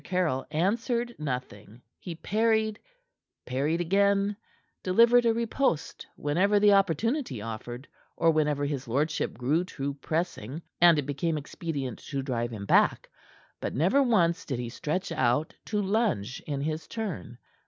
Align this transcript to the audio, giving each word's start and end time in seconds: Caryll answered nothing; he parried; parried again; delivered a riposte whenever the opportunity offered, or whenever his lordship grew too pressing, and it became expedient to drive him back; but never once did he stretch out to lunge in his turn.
Caryll 0.03 0.47
answered 0.49 1.13
nothing; 1.19 1.83
he 1.99 2.15
parried; 2.15 2.79
parried 3.45 3.79
again; 3.79 4.35
delivered 4.81 5.27
a 5.27 5.31
riposte 5.31 6.07
whenever 6.15 6.59
the 6.59 6.73
opportunity 6.73 7.39
offered, 7.39 7.87
or 8.17 8.31
whenever 8.31 8.65
his 8.65 8.87
lordship 8.87 9.37
grew 9.37 9.63
too 9.63 9.93
pressing, 9.93 10.59
and 10.81 10.97
it 10.97 11.05
became 11.05 11.37
expedient 11.37 11.99
to 11.99 12.23
drive 12.23 12.49
him 12.49 12.65
back; 12.65 13.11
but 13.59 13.75
never 13.75 14.01
once 14.01 14.43
did 14.43 14.57
he 14.57 14.69
stretch 14.69 15.11
out 15.11 15.53
to 15.65 15.79
lunge 15.79 16.41
in 16.47 16.61
his 16.61 16.87
turn. 16.87 17.37